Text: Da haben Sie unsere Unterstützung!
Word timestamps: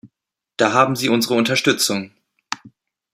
Da 0.57 0.73
haben 0.73 0.95
Sie 0.95 1.09
unsere 1.09 1.35
Unterstützung! 1.35 2.09